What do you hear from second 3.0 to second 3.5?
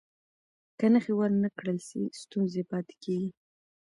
کېږي.